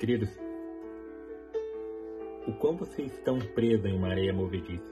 Queridos, 0.00 0.30
o 2.48 2.52
quão 2.54 2.74
vocês 2.74 3.12
estão 3.12 3.38
presos 3.38 3.84
em 3.84 3.94
uma 3.94 4.08
areia 4.08 4.32
movediça? 4.32 4.82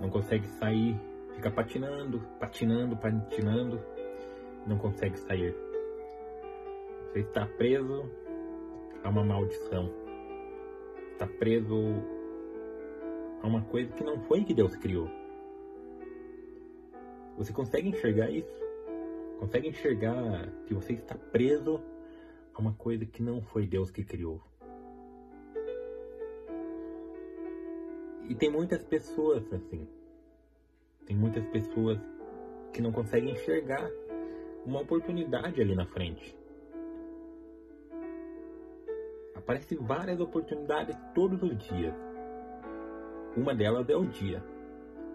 Não 0.00 0.10
consegue 0.10 0.48
sair, 0.58 0.98
fica 1.32 1.48
patinando, 1.48 2.18
patinando, 2.40 2.96
patinando, 2.96 3.80
não 4.66 4.76
consegue 4.76 5.16
sair. 5.20 5.54
Você 7.04 7.20
está 7.20 7.46
preso 7.46 8.10
a 9.04 9.10
uma 9.10 9.22
maldição. 9.22 9.92
Está 11.12 11.28
preso 11.28 11.76
a 13.42 13.46
uma 13.46 13.62
coisa 13.62 13.92
que 13.92 14.02
não 14.02 14.20
foi 14.22 14.42
que 14.42 14.54
Deus 14.54 14.74
criou. 14.74 15.08
Você 17.38 17.52
consegue 17.52 17.90
enxergar 17.90 18.28
isso? 18.28 18.60
Consegue 19.38 19.68
enxergar 19.68 20.50
que 20.66 20.74
você 20.74 20.94
está 20.94 21.14
preso 21.14 21.80
a 22.56 22.60
uma 22.60 22.72
coisa 22.72 23.04
que 23.04 23.22
não 23.22 23.42
foi 23.42 23.66
Deus 23.66 23.90
que 23.90 24.02
criou? 24.02 24.40
E 28.28 28.34
tem 28.34 28.50
muitas 28.50 28.82
pessoas 28.82 29.52
assim. 29.52 29.86
Tem 31.04 31.14
muitas 31.14 31.46
pessoas 31.48 31.98
que 32.72 32.80
não 32.80 32.90
conseguem 32.90 33.34
enxergar 33.34 33.88
uma 34.64 34.80
oportunidade 34.80 35.60
ali 35.60 35.74
na 35.74 35.86
frente. 35.86 36.36
Aparecem 39.34 39.78
várias 39.78 40.18
oportunidades 40.18 40.96
todos 41.14 41.40
os 41.42 41.56
dias. 41.68 41.94
Uma 43.36 43.54
delas 43.54 43.88
é 43.88 43.94
o 43.94 44.06
dia. 44.06 44.42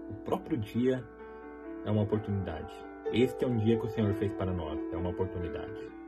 O 0.09 0.13
próprio 0.23 0.57
dia 0.57 1.03
é 1.85 1.91
uma 1.91 2.03
oportunidade. 2.03 2.73
Este 3.11 3.43
é 3.43 3.47
um 3.47 3.57
dia 3.57 3.77
que 3.77 3.87
o 3.87 3.89
Senhor 3.89 4.13
fez 4.13 4.31
para 4.33 4.53
nós, 4.53 4.79
é 4.93 4.95
uma 4.95 5.09
oportunidade. 5.09 6.00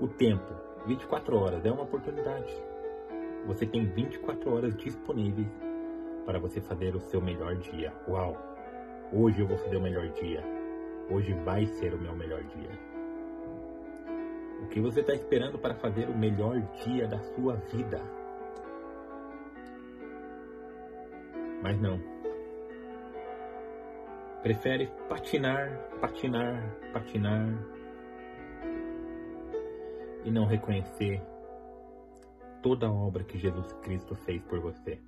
O 0.00 0.08
tempo, 0.08 0.52
24 0.86 1.36
horas, 1.38 1.64
é 1.64 1.70
uma 1.70 1.84
oportunidade. 1.84 2.52
Você 3.46 3.64
tem 3.64 3.86
24 3.86 4.52
horas 4.52 4.76
disponíveis 4.76 5.48
para 6.26 6.38
você 6.38 6.60
fazer 6.60 6.96
o 6.96 7.00
seu 7.00 7.20
melhor 7.20 7.54
dia. 7.56 7.92
Uau! 8.08 8.36
Hoje 9.12 9.40
eu 9.40 9.46
vou 9.46 9.56
fazer 9.58 9.76
o 9.76 9.80
melhor 9.80 10.08
dia. 10.08 10.42
Hoje 11.08 11.32
vai 11.44 11.66
ser 11.66 11.94
o 11.94 11.98
meu 11.98 12.16
melhor 12.16 12.42
dia. 12.42 12.70
O 14.62 14.66
que 14.68 14.80
você 14.80 15.00
está 15.00 15.14
esperando 15.14 15.58
para 15.58 15.74
fazer 15.74 16.08
o 16.08 16.16
melhor 16.16 16.60
dia 16.84 17.06
da 17.06 17.20
sua 17.20 17.54
vida? 17.54 18.00
Mas 21.62 21.80
não, 21.80 22.00
prefere 24.42 24.90
patinar, 25.08 25.70
patinar, 26.00 26.76
patinar 26.92 27.46
e 30.24 30.30
não 30.30 30.46
reconhecer 30.46 31.22
toda 32.62 32.86
a 32.86 32.92
obra 32.92 33.22
que 33.24 33.38
Jesus 33.38 33.72
Cristo 33.82 34.16
fez 34.16 34.42
por 34.42 34.58
você. 34.58 34.98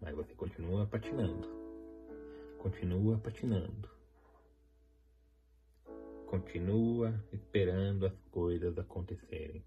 Mas 0.00 0.14
você 0.14 0.34
continua 0.34 0.86
patinando, 0.86 1.48
continua 2.58 3.18
patinando, 3.18 3.90
continua 6.26 7.12
esperando 7.32 8.06
as 8.06 8.18
coisas 8.30 8.78
acontecerem. 8.78 9.64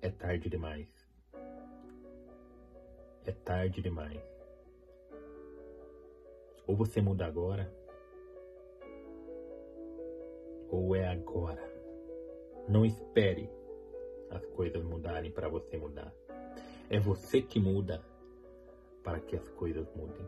É 0.00 0.10
tarde 0.10 0.48
demais. 0.48 0.88
É 3.24 3.32
tarde 3.32 3.82
demais. 3.82 4.22
Ou 6.66 6.76
você 6.76 7.00
muda 7.00 7.26
agora, 7.26 7.72
ou 10.70 10.94
é 10.94 11.06
agora. 11.06 11.62
Não 12.68 12.84
espere 12.84 13.48
as 14.30 14.44
coisas 14.48 14.82
mudarem 14.82 15.30
para 15.30 15.48
você 15.48 15.76
mudar. 15.76 16.12
É 16.90 16.98
você 16.98 17.42
que 17.42 17.58
muda 17.58 18.02
para 19.02 19.20
que 19.20 19.36
as 19.36 19.48
coisas 19.50 19.86
mudem. 19.94 20.26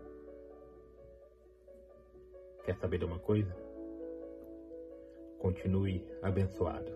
Quer 2.64 2.76
saber 2.76 2.98
de 2.98 3.04
uma 3.04 3.18
coisa? 3.18 3.56
Continue 5.38 6.04
abençoado. 6.22 6.92